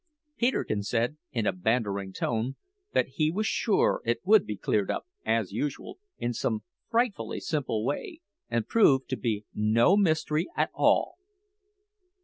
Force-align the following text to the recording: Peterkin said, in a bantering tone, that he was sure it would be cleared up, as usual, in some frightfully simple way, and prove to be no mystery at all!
Peterkin 0.35 0.81
said, 0.81 1.17
in 1.31 1.45
a 1.45 1.51
bantering 1.51 2.11
tone, 2.11 2.55
that 2.93 3.05
he 3.07 3.29
was 3.29 3.45
sure 3.45 4.01
it 4.03 4.19
would 4.25 4.47
be 4.47 4.57
cleared 4.57 4.89
up, 4.89 5.05
as 5.27 5.51
usual, 5.51 5.99
in 6.17 6.33
some 6.33 6.63
frightfully 6.89 7.39
simple 7.39 7.85
way, 7.85 8.19
and 8.49 8.67
prove 8.67 9.05
to 9.05 9.15
be 9.15 9.45
no 9.53 9.95
mystery 9.95 10.47
at 10.57 10.71
all! 10.73 11.19